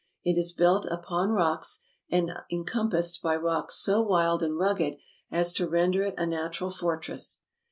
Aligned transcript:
It 0.23 0.35
is 0.35 0.51
built 0.51 0.87
upon 0.87 1.29
rocks, 1.29 1.77
and 2.09 2.31
encompassed 2.51 3.21
by 3.21 3.35
rocks 3.35 3.75
so 3.75 4.01
wild 4.01 4.41
and 4.41 4.57
rugged 4.57 4.95
as 5.29 5.53
to 5.53 5.69
render 5.69 6.01
it 6.01 6.15
a 6.17 6.25
natural 6.25 6.71
fortress. 6.71 7.41